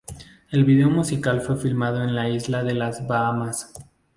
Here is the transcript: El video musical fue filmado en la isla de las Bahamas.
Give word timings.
El 0.49 0.65
video 0.65 0.89
musical 0.89 1.41
fue 1.41 1.55
filmado 1.57 2.01
en 2.01 2.15
la 2.15 2.27
isla 2.27 2.63
de 2.63 2.73
las 2.73 3.05
Bahamas. 3.05 3.71